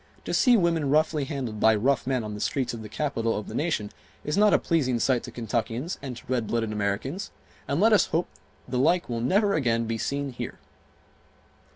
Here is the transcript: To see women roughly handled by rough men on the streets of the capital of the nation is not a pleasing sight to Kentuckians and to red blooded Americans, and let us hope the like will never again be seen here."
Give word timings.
To 0.25 0.33
see 0.33 0.57
women 0.57 0.89
roughly 0.89 1.25
handled 1.25 1.59
by 1.59 1.75
rough 1.75 2.07
men 2.07 2.23
on 2.23 2.33
the 2.33 2.39
streets 2.39 2.73
of 2.73 2.81
the 2.81 2.89
capital 2.89 3.37
of 3.37 3.47
the 3.47 3.53
nation 3.53 3.91
is 4.23 4.35
not 4.35 4.51
a 4.51 4.57
pleasing 4.57 4.97
sight 4.99 5.21
to 5.25 5.31
Kentuckians 5.31 5.99
and 6.01 6.17
to 6.17 6.25
red 6.27 6.47
blooded 6.47 6.71
Americans, 6.73 7.29
and 7.67 7.79
let 7.79 7.93
us 7.93 8.07
hope 8.07 8.27
the 8.67 8.79
like 8.79 9.09
will 9.09 9.21
never 9.21 9.53
again 9.53 9.85
be 9.85 9.99
seen 9.99 10.31
here." 10.33 10.57